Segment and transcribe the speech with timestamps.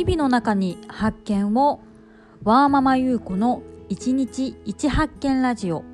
[0.00, 1.82] 日々の中に発見を
[2.42, 5.84] ワーママ優子の一日一発見ラジオ。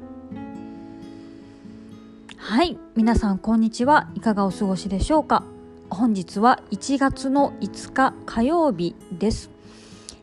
[2.36, 5.42] はい皆さんこんにちはいかがお過ごしでしょうか。
[5.90, 9.50] 本日は1月の5日火曜日です。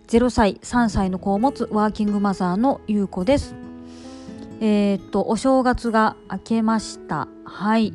[0.08, 3.54] 0歳3歳の子を持つワーキングマザーの優子です。
[4.62, 7.28] えー、っとお正月が明けました。
[7.44, 7.92] はい。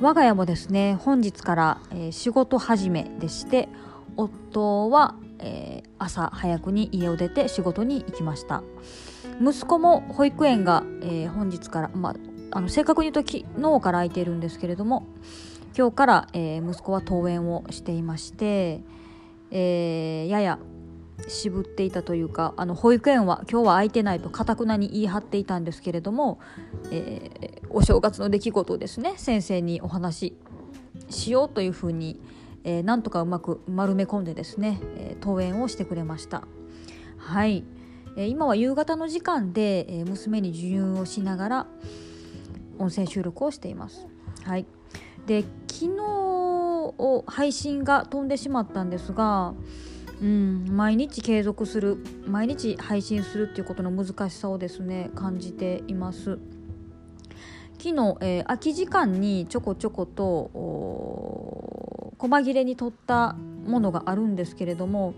[0.00, 3.68] 我が家もですね本日から、えー、仕事始めでして
[4.16, 8.62] 夫は、えー、朝早くに家を出て仕事に行きました。
[9.40, 12.16] 息子も保育園が、えー、本日から、まあ、
[12.50, 15.06] あの正確に言うと昨日から空いているんですけれども
[15.76, 18.80] 今日から、え息子は登園をしていまして、
[19.52, 20.58] えやや
[21.28, 26.38] 渋っていたというかあの保育園は今日は空いてないとかたくなに言い張っていたんですけれども、
[26.90, 30.36] えー、お正月の出来事をですね先生にお話し
[31.10, 32.20] しようというふうに、
[32.64, 36.42] えー、なんとかうまく丸め込んでですね、えー、登園をしてくれました。
[37.16, 37.64] はい、
[38.16, 41.66] えー、今は夕方の時間で、え、娘に授乳をしながら
[42.78, 44.06] 音声収録をしています。
[44.44, 44.66] はい。
[45.26, 49.54] で昨日配信が飛んでしまったんですが
[50.20, 56.38] うん、毎日継続する毎日配信するっていうことの難しさをですね感じています。
[57.78, 60.50] 昨日、えー、空き時間にちょこちょこと
[62.20, 63.32] 細切れに取った
[63.66, 65.14] ものがあるんですけれども、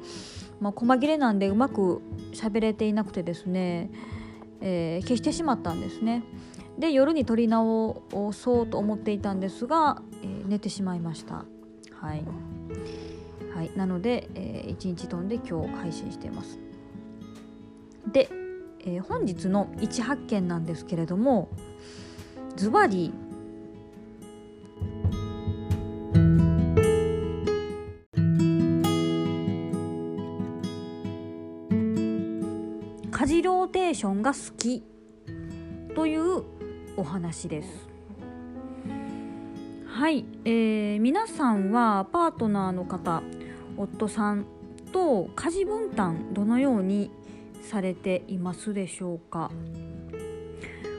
[0.61, 2.01] まあ、細切れなんでうまく
[2.33, 3.91] 喋れていなくてですね、
[4.61, 6.23] えー、消してしまったんですね。
[6.79, 11.45] で夜に撮り直そうと思っていたんですが、えー、寝てしまいました。
[12.01, 12.25] はい。
[13.53, 16.61] はい、なので、えー、1日飛んで今日配信しています。
[18.13, 18.29] で、
[18.85, 21.49] えー、本日の1発見なんですけれども
[22.57, 23.13] ズバリ
[34.03, 34.83] ションが好き。
[35.95, 36.43] という
[36.97, 37.69] お話です。
[39.87, 43.23] はい、えー、皆さんはパートナーの方
[43.77, 44.45] 夫さん
[44.91, 47.13] と家事分担どのように
[47.63, 49.53] されていますでしょうか？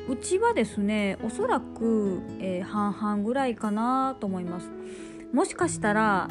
[0.08, 4.70] うちはですねおそらく、えー、半々ぐらいかなと思います。
[5.34, 6.30] もしかしたら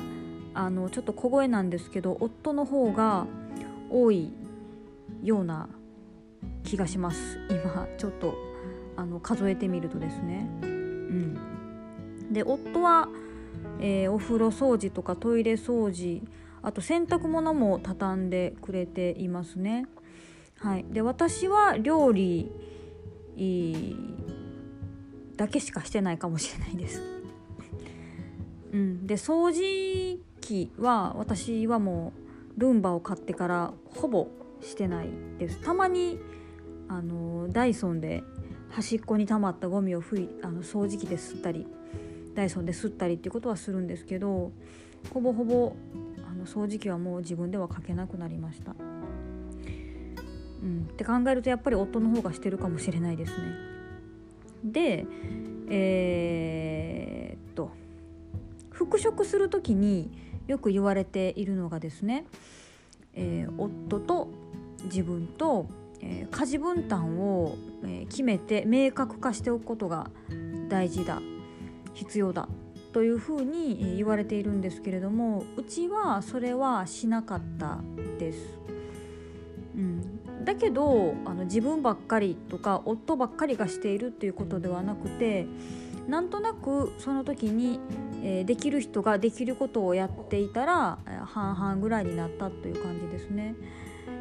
[0.54, 3.26] あのちょっと小声なんですけど夫の方が
[3.90, 4.32] 多い
[5.22, 5.68] ような
[6.64, 8.34] 気がします今ちょっと
[8.96, 11.38] あの数えてみるとですねうん
[12.32, 13.08] で夫は、
[13.80, 16.22] えー、お風呂掃除とかトイレ掃除
[16.62, 19.86] あと洗濯物も畳んでくれていますね。
[20.58, 22.48] はい、で私は料理
[25.36, 27.02] だけしかしてないかもしれないです。
[28.72, 32.12] うん、で掃除機は私はも
[32.56, 34.28] うルンバを買ってからほぼ
[34.60, 35.08] してない
[35.38, 35.60] です。
[35.60, 36.20] たまに
[36.92, 38.22] あのダイソンで
[38.68, 41.66] 端っこに溜まったゴミをふいあの掃除機で吸ったり
[42.34, 44.52] ダイソンで吸ったりっていうことはするんですけど
[45.12, 45.74] ほぼほぼ
[46.30, 48.74] あの掃除機はもう自分ではかけなくなりました。
[50.62, 53.36] うん、って考えるとやっぱり夫の方がしてるかもしれないですね。
[54.64, 55.06] で
[55.68, 57.70] えー、っと
[58.70, 60.10] 復職する時に
[60.46, 62.26] よく言われているのがですね、
[63.14, 64.28] えー、夫と
[64.84, 65.68] 自分と、
[66.02, 70.10] えー、家事分担を、え決めて明確化しておくことが
[70.68, 71.20] 大事だ
[71.94, 72.48] 必要だ
[72.92, 77.80] というふうに言われているんですけれどもうちはそれはしなかった
[78.18, 78.38] です。
[79.74, 85.46] うん、だけどあの自分ばっかりとか夫ばっかりがしているっていうことではなくて
[86.06, 87.80] なんとなくその時に、
[88.22, 93.54] えー、できる人ができることをやっていたら半々ぐらいになったという感じですね。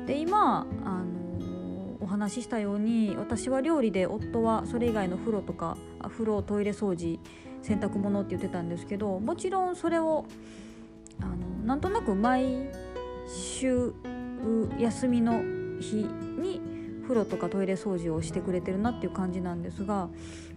[0.08, 1.31] で今あの
[2.02, 5.78] お話ししたように私は料理で夫はそれ以外の風呂とか
[6.10, 7.20] 風呂トイレ掃除
[7.62, 10.26] 洗濯物って言ってたんですけどもちろんそれを
[11.22, 12.70] あのなんとなく毎
[13.28, 13.94] 週
[14.80, 15.42] 休みの
[15.80, 16.08] 日
[16.40, 16.62] に
[17.04, 20.10] 風呂とかトイレ掃除をしてくれてるなっていう感じなんですが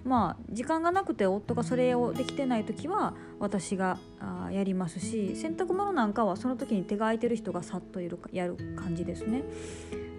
[0.04, 9.42] まあ時間がなくて夫がそれをできてない時は私があやりますし洗濯物なんかはその時に手が空いてる人がさっとやるやる感じですね。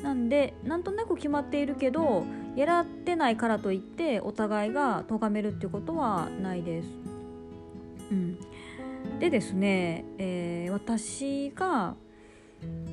[0.06, 2.26] なんでなんとなく決まっているけど
[2.56, 6.90] やらってないからといってお互いが咎めるっていうことはないです。
[8.12, 8.38] うん、
[9.20, 11.96] でですね、えー、私が、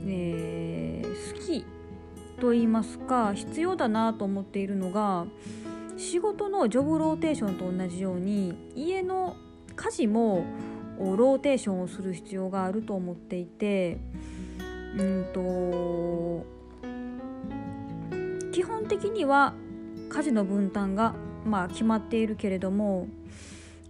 [0.07, 1.67] えー、好き
[2.41, 5.27] と言いますか必要だなと思っているのが
[5.99, 9.37] 仕事のジョブローテーションと同じように家の
[9.77, 10.47] 家事も
[10.99, 13.99] ローテーションをする必要があると思っていて
[14.97, 15.41] うんと
[18.63, 19.55] 基本的には
[20.09, 23.09] 家事の分担がまあ決まっているけれども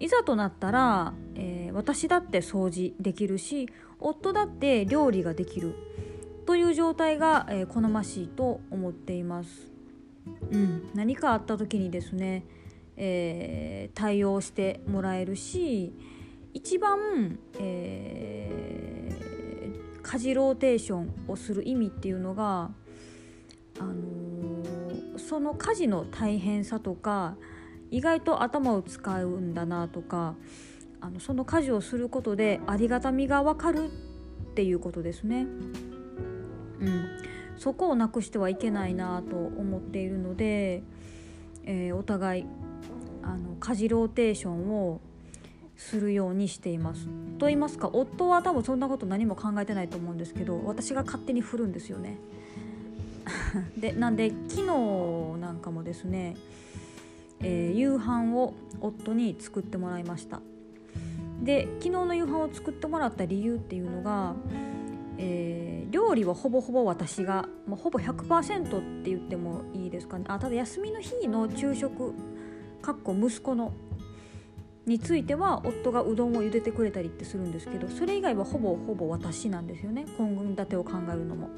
[0.00, 3.68] いざとなったら、えー、私だって掃除できるし
[4.00, 5.74] 夫だって料理ができる
[6.46, 9.70] という状態が、えー、好ましいと思っています。
[10.50, 12.46] うん、何かあった時にですね、
[12.96, 15.92] えー、対応してもらえるし
[16.54, 22.70] 一番、えー、家事ローテーションをする意味っていうのが、
[23.78, 24.31] あのー、
[25.32, 27.36] その家事の大変さとか
[27.90, 30.34] 意外と頭を使うんだなとか
[31.00, 33.88] あのその家事をすることでありがたみが分かるっ
[34.52, 35.46] ていうことですね。
[36.80, 37.08] うん、
[37.56, 40.82] そこをなくしてはいけないなと思っているので、
[41.64, 42.44] えー、お互い
[43.22, 45.00] あの家事ローテーションを
[45.78, 47.06] するようにしています。
[47.38, 52.18] と言いますか夫は多分そんなこと何も考えてないと思うんですけど私が勝手に振るんですよね。
[53.76, 56.36] でなんで昨日なんかもですね、
[57.40, 60.40] えー、夕飯を夫に作ってもらいました。
[61.42, 64.36] で昨日の夕飯を作ってもらった理由っていうのが
[65.18, 72.14] えー、料理はほぼほぼ私が、まあ、ほぼ100%って言ってもいいですかねあただ休みの日の昼食
[72.80, 73.72] かっこ息子の
[74.84, 81.48] については夫がうどんを茹でてくれたりってするんですけどそれ以外はほぼほぼ私なんですよね今後立てを考えるのも。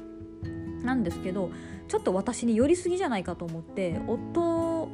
[0.85, 1.51] なんですけど
[1.87, 4.89] ちょっと私に寄りすぎじゃないかと思って夫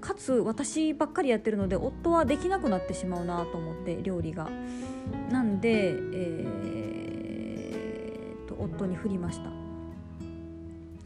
[0.00, 4.48] かつ私ばっかりやってるので夫はできなくなってしまうなと思って料理が。
[5.30, 6.84] なんで、えー
[8.64, 9.50] 夫に振りました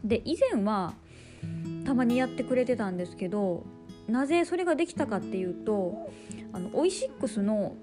[0.03, 0.93] で以前は
[1.85, 3.63] たまにやってくれてたんですけど
[4.07, 6.09] なぜそれができたかっていうと
[6.53, 7.75] あのオイシックスの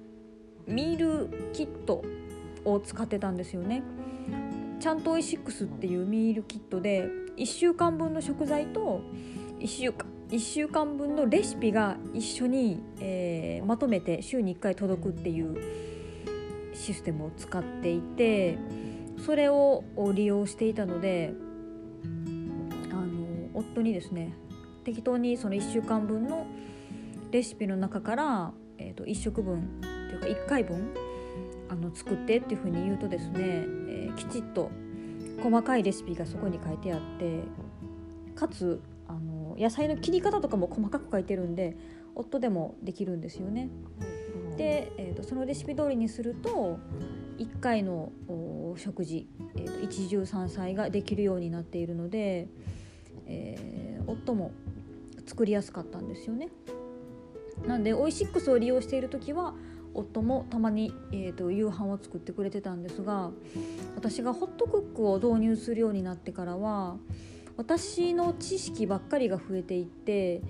[0.66, 2.04] ミールキット
[2.64, 3.82] を使ってたんですよね
[4.78, 9.00] ちゃんとオイシックスっていうミールキットで1週間分の食材と
[9.60, 15.56] 1週間1週間分のレシピが一緒に、えー、まとめて週に1回届くっていう
[16.74, 18.58] システムを使っていて
[19.24, 21.32] それを利用していたので
[22.90, 24.34] あの夫にですね
[24.82, 26.46] 適当にその1週間分の
[27.30, 30.92] レシピの中から、えー、と1食分っていうか1回分
[31.68, 33.66] あの作ってっていうふうに言うとですね、
[34.16, 34.70] きちっと
[35.42, 37.42] 細かいレシピがそこに書いてあって
[38.34, 41.76] かつあの野菜の切り方とかも細かく書いてるんで
[42.14, 43.68] 夫でもできるんですよね。
[44.56, 46.78] で、えーと、そのレシピ通りにすると
[47.38, 48.10] 1回の
[48.76, 52.48] 食事、えーと、一汁三菜ができるようになっているので、
[53.26, 54.52] えー、夫も
[55.26, 56.48] 作りやすかったんですよね。
[57.66, 59.54] なんでオイシックスを利用している時は
[59.96, 63.30] 夫もたまに、えーと、夕飯を作ってくれてたんですが
[63.94, 66.96] 私がホットクックを導入するようになってからは
[67.56, 70.42] 私の知識ばっかりが増えていって、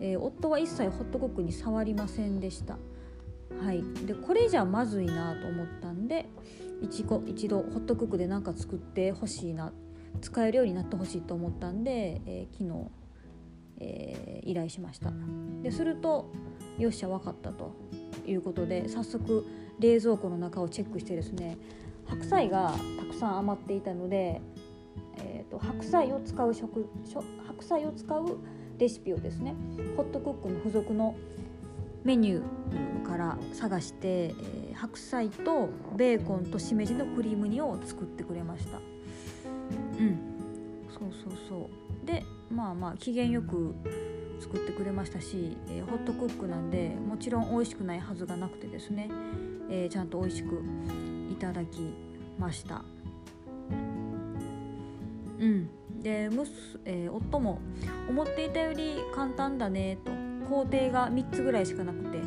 [0.00, 2.78] えー、夫は一切ホットクックに触りませんでした。
[3.62, 6.26] はい、でこれじゃまずいなと思ったんで
[6.80, 9.72] 一一度ホットクックで何か作ってほしいな
[10.20, 12.90] 使えるようになってほしいと思ったんで、えー、昨日、
[13.80, 15.12] えー、依頼しました。
[15.62, 16.32] ですると
[16.78, 17.74] よっしゃ分かったと
[18.26, 19.46] いうことで早速
[19.78, 21.56] 冷蔵庫の中をチェックしてですね
[22.06, 24.40] 白菜がたくさん余っていたので、
[25.18, 26.86] えーと、白菜を使う食
[27.46, 28.38] 白菜を使う
[28.78, 29.54] レシピをですね
[29.96, 31.14] ホットクックの付属の
[32.02, 38.78] メニューから探して、えー、白菜とベーコンとしめじのクリーム煮を作ってくれました。
[38.78, 40.18] うん。
[40.90, 41.70] そうそうそ
[42.02, 42.06] う。
[42.06, 43.74] でまあまあ機嫌よく
[44.40, 49.10] 作ってくれましたし、えー、ホットクックなんでもちろん美味しくないはずがなくてですね、
[49.70, 50.62] えー、ちゃんと美味しく
[51.30, 51.94] いただき
[52.38, 52.84] ました。
[55.38, 55.68] うん。
[56.02, 56.52] でむす、
[56.84, 57.60] えー、夫も
[58.08, 60.10] 思っていたより簡単だねと
[60.48, 62.18] 工程が3つぐらいしかなくて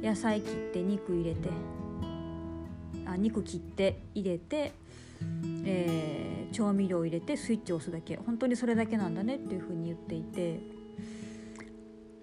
[0.00, 1.48] 野菜切って肉入れて
[3.06, 4.72] あ肉切って入れて、
[5.64, 8.16] えー、調味料入れてスイッチを押すだけ。
[8.16, 10.77] 本当にそれだけなんだねっていうふうに言っていて。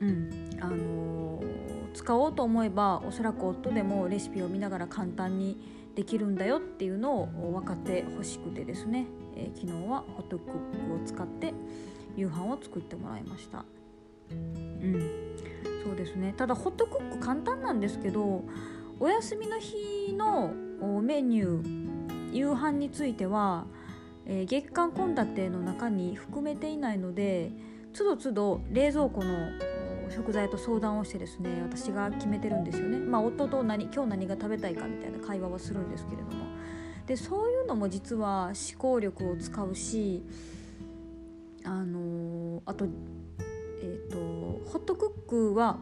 [0.02, 0.50] うん。
[0.60, 5.58] あのー、使おうと思えばおそらく夫でもレシピを見ながら簡単に
[5.96, 11.54] できるんだよっていうのを分かってほしくてですね、えー、昨日はホットクックを使って
[12.18, 13.66] 夕飯を作ってもらいました。
[14.32, 15.36] うん。
[15.84, 16.34] そうですね。
[16.36, 18.44] ただホットクック簡単なんですけど
[19.00, 20.54] お休みの日の
[21.02, 23.66] メニュー夕飯については、
[24.26, 27.52] えー、月間献立の中に含めていないので
[27.94, 29.50] つどつど冷蔵庫の
[30.10, 32.98] 食材と相談をしてですね私が決めてるんですよね。
[32.98, 36.46] まあ夫と何今日何が食べたいかみたいな会話はするんですけれども。
[37.08, 40.24] でそういうのも実は思考力を使うし
[41.64, 44.18] あのあとえっ、ー、と
[44.72, 45.78] ホットクックは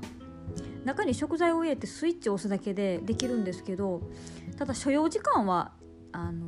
[0.83, 4.01] 中に食材を入れてスイッチを押すだけでできるんですけど
[4.57, 5.71] ただ所要時間は
[6.11, 6.47] あの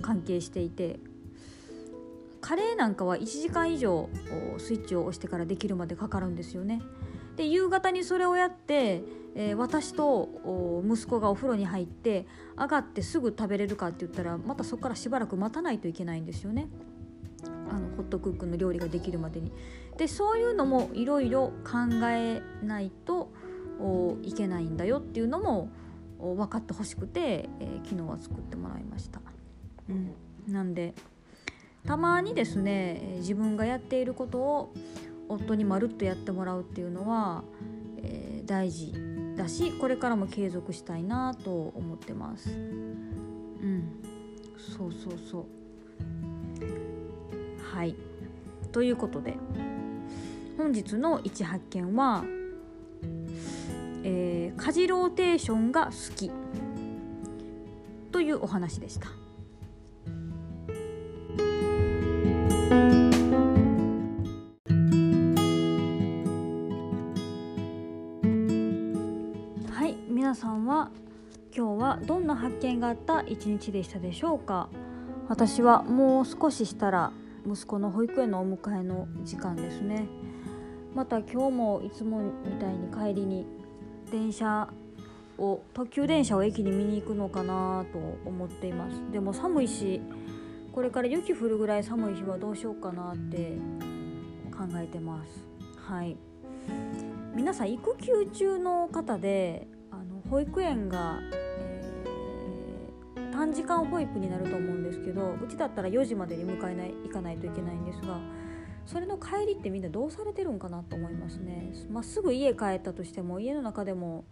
[0.00, 1.00] 関係していて
[2.48, 4.08] カレーなんかは1時間以上
[4.56, 6.80] スイッチを押してからできるまでかかるんですよね。
[7.36, 9.02] で夕方にそれをやって、
[9.34, 12.26] えー、私と息子がお風呂に入って
[12.56, 16.68] 上がってすぐ食べれるかって言ったらまたそこからしばらく待たないといけないんですよね。
[17.70, 19.52] あのホットクックの料理ができるまでに。
[19.98, 23.30] でそういうのもいろいろ考えないと
[24.22, 25.68] いけないんだよっていうのも
[26.18, 29.20] 分かってほしくて、えー、昨日は作ってもらいました。
[29.90, 30.14] うん、
[30.50, 30.94] なんで
[31.86, 34.72] たまにですね自分がやっていることを
[35.28, 37.44] 夫にまるっとやってもらうっていうのは、
[37.98, 38.94] えー、大事
[39.36, 42.50] だしこれからも継続したいなと思ってます。
[42.50, 44.00] うん、
[44.76, 45.46] そうそうそう
[47.74, 47.94] はい
[48.72, 49.36] ということで
[50.56, 52.24] 本日の一発見は、
[54.02, 56.30] えー、家事ローテーションが好き
[58.10, 59.27] というお話でした。
[72.38, 74.68] 発見があった一日でしたでしょうか？
[75.28, 77.12] 私はもう少ししたら
[77.46, 80.06] 息子の保育園のお迎えの時間ですね。
[80.94, 83.46] また今日もいつもみたいに帰りに
[84.10, 84.68] 電車
[85.36, 88.94] を特急電車を駅に見に行くのかなと思っています。
[89.12, 90.00] でも寒いし
[90.72, 93.58] これから雪降るぐらい寒い日はどうしようかなって
[94.50, 95.44] 考えてます。
[95.76, 96.16] はい。
[97.34, 101.18] 皆さん育休中の方であの保育園が、
[103.48, 108.18] 3時間保育になると思うんですけどうちだったら4時までに迎えない行かないといけないんですが
[108.84, 111.72] それの帰りってみんなどうされてるんかなと思いますね。
[111.90, 114.24] まっすぐ家帰ったとしても家の中でも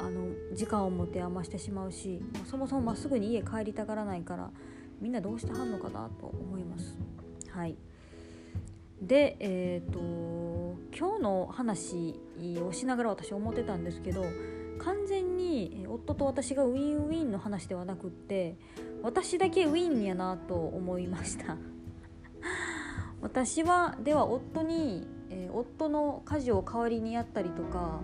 [0.00, 4.50] あの時間を持て余してしまうしそもそもまっすぐに家帰りたがらないから
[5.00, 6.98] みんなどうしてはんのかなと思います。
[7.50, 7.76] はい
[9.00, 12.18] でえー、と今日の話
[12.64, 14.24] をしながら私思ってたんですけど
[14.78, 18.56] 完全に夫と私がウィンウィンの話ではなくって
[19.02, 21.56] 私だけウィンやなと思いました。
[23.22, 28.00] 私はでは夫に、えー、夫の家事を代わりにやったりとか、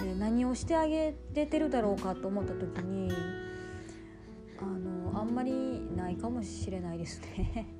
[0.00, 3.12] えー、何をしてあげれてるだろうかと思った時に
[4.60, 5.52] あのあんまり
[5.96, 7.77] ないかもしれないですね。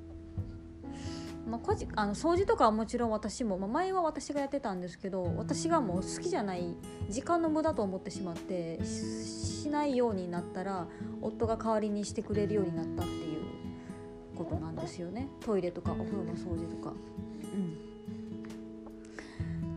[1.49, 6.75] まあ、個人あの掃除とかはもちろん私も、まあ、前は私がやってたんですけど私がもう好きじゃない
[7.09, 10.87] 時間の無駄と思ってしまってしないようになったら
[11.21, 13.43] 夫が代わりにしてくれるようになったっていう
[14.35, 16.93] ことなんですよねトイレとかお風呂の掃除とか。
[17.41, 17.89] うん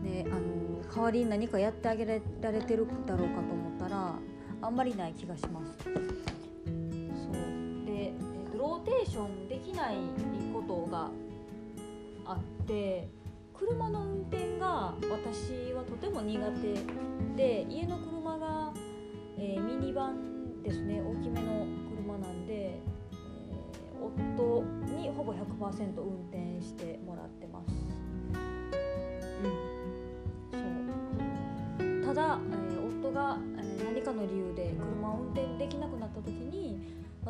[0.03, 4.15] ね、あの代わりに何かやってあげられてるだろうかと思ったら
[4.61, 5.83] あんまりない気がします。
[5.83, 5.93] そう
[7.85, 8.13] で
[8.53, 9.95] ローテーションできない
[10.53, 11.09] ことが
[12.25, 13.09] あって
[13.53, 16.73] 車の運転が私はとても苦手
[17.35, 18.73] で家の車が、
[19.37, 21.01] えー、ミニバンですね。
[21.01, 24.63] 大きめの車なんで、えー、夫
[24.97, 27.73] にほぼ100%運転してもらってます。
[29.43, 30.59] うん、
[31.99, 32.05] そう。
[32.05, 36.72] ただ、えー、夫が、え何かの理由で車を運転できなくなった時に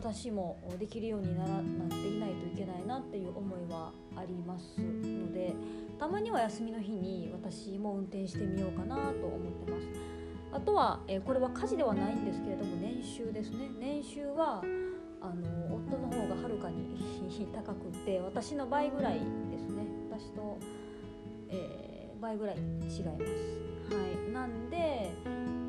[0.04, 5.54] 私もできるようにならなっていないといけないなっていう思いはありますので
[5.98, 9.88] たまには休みの日に私も運転してみようかなと思ってます。
[10.52, 13.70] あとは、えこれは家事ではないんですけれども年収ですね。
[13.80, 14.62] 年収は
[15.22, 17.00] あの夫の方がはるかに
[17.54, 19.88] 高くって私の倍ぐらいですね。
[20.12, 20.58] 私と、
[21.50, 23.00] えー、倍ぐらい違います。
[23.00, 23.06] は
[24.28, 24.32] い。
[24.34, 25.12] なんで、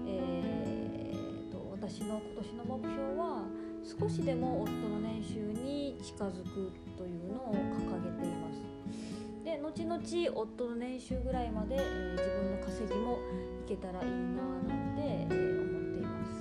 [0.09, 8.65] えーと私の今年の目標は少しでも夫の年収に近づくというのを掲げています。
[9.45, 13.19] で後々夫の年収ぐらいまで、えー、自分の稼ぎも
[13.67, 16.33] いけたらいいななんて、えー、思っています。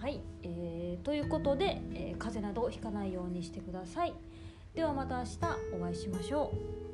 [0.00, 0.20] はい、はい。
[0.42, 4.14] えー、ということで、えー、風邪などひかないようにしてください。
[4.74, 5.38] ではまた明日
[5.80, 6.52] お会いしましょ
[6.86, 6.89] う。